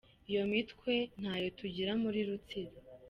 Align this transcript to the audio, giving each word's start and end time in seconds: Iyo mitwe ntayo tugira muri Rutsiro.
Iyo 0.29 0.43
mitwe 0.51 0.93
ntayo 1.19 1.47
tugira 1.59 1.91
muri 2.03 2.19
Rutsiro. 2.27 2.77